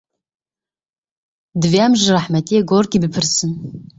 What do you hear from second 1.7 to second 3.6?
em ji rehmetiyê Gorkî bipirsin.